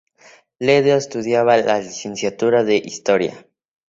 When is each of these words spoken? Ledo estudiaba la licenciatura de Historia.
Ledo 0.57 0.95
estudiaba 0.97 1.57
la 1.57 1.77
licenciatura 1.79 2.63
de 2.63 2.77
Historia. 2.77 3.45